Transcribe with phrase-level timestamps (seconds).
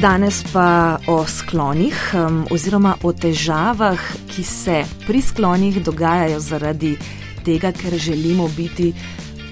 [0.00, 1.96] Danes pa o sklonih
[2.50, 4.00] oziroma o težavah,
[4.32, 6.94] ki se pri sklonih dogajajo zaradi
[7.44, 8.94] tega, ker želimo biti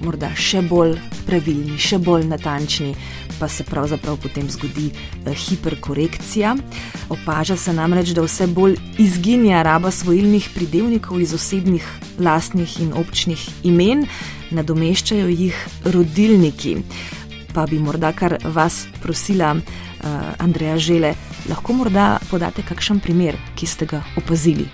[0.01, 0.95] morda še bolj
[1.27, 2.95] pravilni, še bolj natančni,
[3.37, 6.55] pa se pravzaprav potem zgodi eh, hiperkorekcija.
[7.12, 11.85] Opaža se namreč, da vse bolj izginja raba svojilnih pridevnikov iz osebnih,
[12.25, 14.07] lastnih in občnih imen,
[14.49, 15.60] nadomeščajo jih
[15.93, 16.79] rodilniki.
[17.55, 21.15] Pa bi morda kar vas prosila, uh, Andreja Žele,
[21.48, 24.69] lahko morda podate kakšen primer, ki ste ga opazili.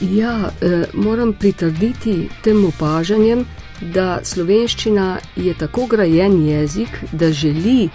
[0.00, 3.44] Ja, eh, moram pritrditi tem opažanjem,
[3.80, 7.88] da slovenščina je tako grajen jezik, da želi,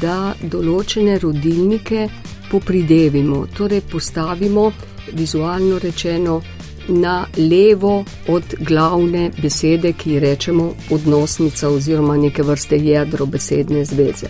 [0.00, 2.08] da določene rodilnike
[2.50, 4.72] popridevimo, torej postavimo
[5.12, 6.40] vizualno rečeno
[6.88, 14.26] na levo od glavne besede, ki jo rečemo odnosnica oziroma neke vrste jedro besedne zveze.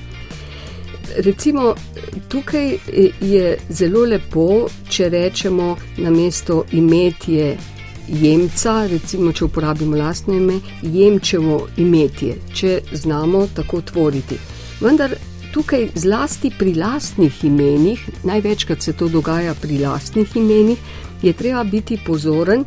[1.17, 1.75] Recimo,
[2.29, 2.79] tukaj
[3.21, 7.57] je zelo lepo, če rečemo na mesto imetje
[8.09, 14.39] jemca, recimo, če uporabimo lastno ime, jemčevo imetje, če znamo tako tvoriti.
[14.81, 15.15] Vendar
[15.53, 20.79] tukaj, zlasti pri lastnih imenih, največkrat se to dogaja pri lastnih imenih,
[21.23, 22.65] je treba biti pozoren,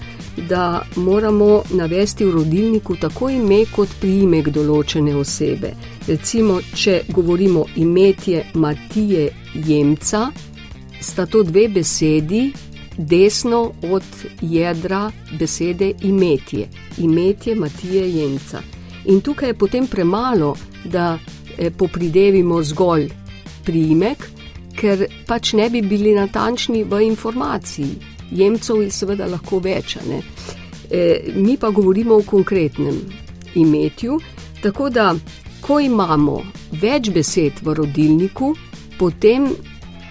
[0.50, 5.74] da moramo navesti v rodilniku tako ime kot priimek določene osebe.
[6.08, 10.28] Recimo, če govorimo imetje Matije Jemca,
[11.02, 12.52] sta to dve besedi
[12.98, 14.04] desno od
[14.42, 16.68] jedra besede imetje,
[16.98, 18.62] imetje Matije Jemca.
[19.06, 21.18] In tukaj je potem premalo, da
[21.78, 23.10] popridevimo zgolj
[23.66, 24.30] priimek,
[24.78, 29.98] ker pač ne bi bili natančni v informaciji jemcev je seveda lahko več.
[29.98, 33.00] E, mi pa govorimo o konkretnem
[33.56, 34.20] imetju,
[34.62, 35.14] tako da,
[35.62, 36.42] ko imamo
[36.82, 38.54] več besed v rodilniku,
[39.00, 39.48] potem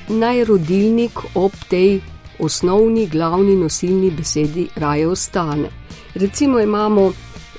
[0.09, 2.01] naj rodilnik ob tej
[2.43, 5.71] osnovni, glavni nosilni besedi raje ostane.
[6.15, 7.13] Recimo imamo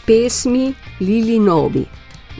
[0.05, 1.85] pesmi Lili Novi.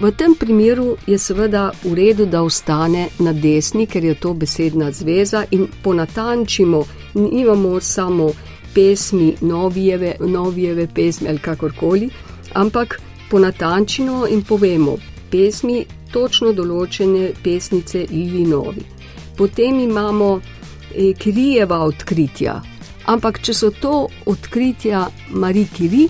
[0.01, 4.91] V tem primeru je seveda v redu, da ostane na desni, ker je to besedna
[4.91, 6.83] zveza in ponatančimo,
[7.13, 8.31] nimamo samo
[8.73, 12.09] pesmi, novijeve, novijeve pesmi ali kakorkoli,
[12.53, 14.97] ampak ponatančimo in povemo
[15.31, 18.81] pesmi točno določene pesnice ili novi.
[19.37, 22.61] Potem imamo eh, Kirijeva odkritja,
[23.05, 26.07] ampak če so to odkritja Marije Kiri,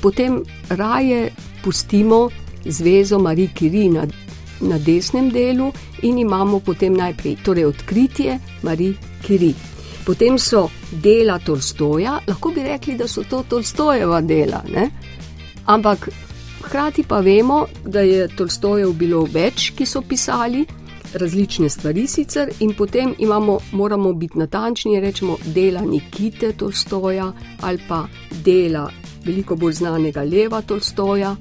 [0.00, 1.30] potem raje
[1.64, 2.28] pustimo
[2.68, 4.06] zvezo Marije Kiri na,
[4.60, 8.94] na desnem delu in imamo potem najprej torej odkritje Marije
[9.26, 9.54] Kiri.
[10.06, 14.90] Potem so dela Tolstoja, lahko bi rekli, da so to Tolstojeva dela, ne?
[15.66, 16.08] ampak
[16.62, 20.64] hkrati pa vemo, da je Tolstojev bilo več, ki so pisali
[21.14, 27.80] različne stvari sicer in potem imamo, moramo biti natančni in rečemo dela Nikite Tolstoja ali
[27.88, 28.06] pa
[28.44, 28.90] dela
[29.24, 31.36] veliko bolj znanega Leva Tolstoja,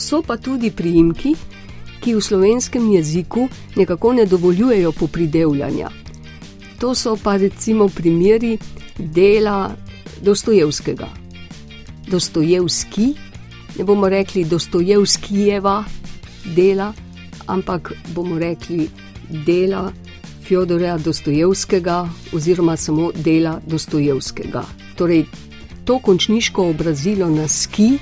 [0.00, 1.34] so pa tudi priimki,
[2.00, 5.90] ki v slovenskem jeziku nekako ne dovoljujejo popridevljanja.
[6.80, 8.58] To so pa recimo primeri
[8.98, 9.76] dela
[10.22, 11.08] Dostojevskega.
[12.08, 13.14] Dostojevski,
[13.78, 15.84] ne bomo rekli Dostojevskijeva
[16.56, 16.92] dela,
[17.46, 18.88] ampak bomo rekli
[19.46, 19.92] dela
[20.44, 24.64] Fjodorja Dostojevskega oziroma samo dela Dostojevskega.
[24.96, 25.24] Torej,
[25.84, 27.98] to končniško obrazilo na ski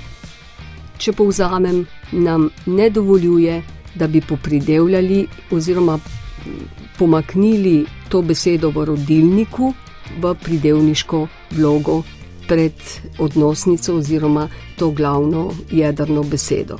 [0.99, 3.61] če povzamem, nam ne dovoljuje,
[3.95, 5.97] da bi popridevljali oziroma
[6.97, 9.73] pomaknili to besedo v rodilniku
[10.21, 11.27] v pridevniško
[11.57, 12.01] vlogo
[12.47, 12.73] pred
[13.19, 16.77] odnosnico oziroma to glavno jedrno besedo.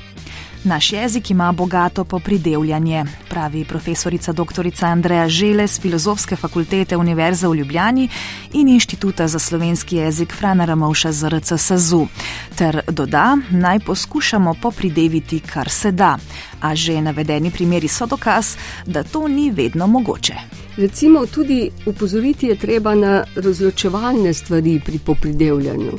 [0.63, 4.67] Naš jezik ima bogato popridevljanje, pravi profesorica dr.
[4.81, 8.09] Andreja Žele z Filozofske fakultete Univerze v Ljubljani
[8.53, 12.07] in Inštituta za slovenski jezik Frana Ramovša z RCSZU.
[12.55, 16.17] Ter doda, naj poskušamo poprideviti, kar se da.
[16.61, 18.55] A že navedeni primeri so dokaz,
[18.85, 20.33] da to ni vedno mogoče.
[20.77, 25.91] Recimo tudi upozoriti je treba na razločevalne stvari pri popridevljanju.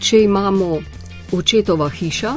[0.00, 0.78] Če imamo
[1.32, 2.34] očetova hiša,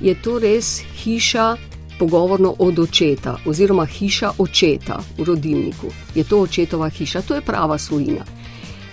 [0.00, 1.56] je to res hiša
[1.98, 5.86] pogovorno od očeta, oziroma hiša očeta v rodilniku.
[6.14, 8.24] Je to očetova hiša, to je prava svojina.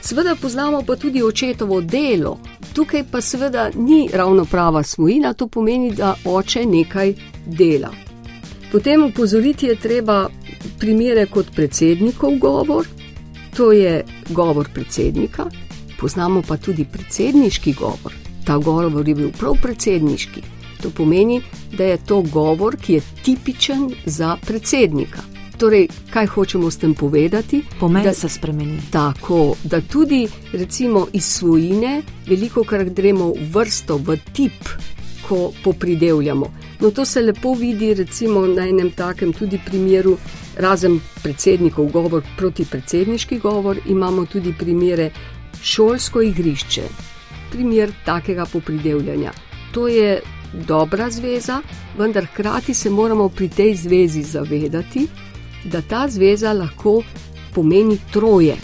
[0.02, 2.40] Seveda poznamo pa tudi očetovo delo,
[2.74, 7.14] tukaj pa seveda ni ravno prava svojina, to pomeni, da oče nekaj
[7.46, 7.90] dela.
[8.72, 10.30] Potem upozoriti je treba
[10.80, 12.88] primere kot predsednikov govor,
[13.58, 15.46] to je govor predsednika,
[16.00, 18.14] poznamo pa tudi predsedniški govor.
[18.46, 20.42] Ta govor je bil prav predsedniški.
[20.82, 21.42] To pomeni,
[21.78, 25.22] da je to govor, ki je tipičen za predsednika.
[25.58, 27.62] Torej, kaj hočemo s tem povedati?
[27.80, 28.80] Pomen da se spremeni.
[28.92, 34.70] Tako, da tudi recimo iz svojine veliko krat gremo v vrsto, v tip,
[35.28, 36.50] ko popridevljamo.
[36.80, 40.18] No, to se lepo vidi recimo na enem takem tudi primeru,
[40.58, 45.12] razen predsednikov govor proti predsedniški govor, imamo tudi primere
[45.62, 46.84] šolsko igrišče.
[47.52, 49.32] Primer takega popridevljanja.
[49.72, 50.22] To je
[50.54, 51.62] dobra zveza,
[51.98, 55.08] vendar hkrati se moramo pri tej zvezi zavedati,
[55.64, 57.02] da ta zveza lahko
[57.54, 58.56] pomeni troje.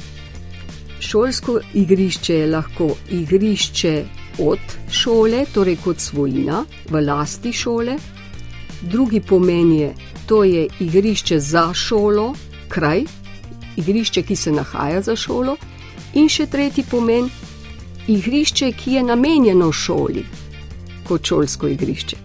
[0.99, 4.05] Šolsko igrišče je lahko igrišče
[4.39, 4.59] od
[4.91, 7.97] šole, torej kot svojina, v lasti šole,
[8.81, 9.93] drugi pomen je,
[10.25, 12.33] to je igrišče za šolo,
[12.67, 13.03] kraj,
[13.77, 15.57] igrišče, ki se nahaja za šolo,
[16.13, 17.29] in še tretji pomen,
[18.07, 20.25] igrišče, ki je namenjeno šoli,
[21.07, 22.17] kot šolsko igrišče.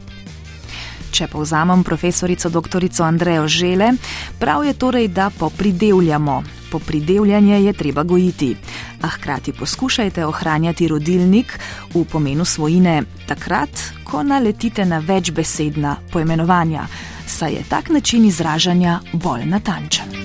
[1.13, 2.87] Če povzamem profesorico dr.
[3.05, 3.93] Andrejo Žele,
[4.41, 6.43] prav je torej, da popridevljamo.
[6.73, 8.57] Popridevljanje je treba gojiti,
[9.03, 11.53] a hkrati poskušajte ohranjati rodilnik
[11.95, 16.87] v pomenu svojine takrat, ko naletite na večbesedna poimenovanja,
[17.27, 20.22] saj je tak način izražanja bolj natančen.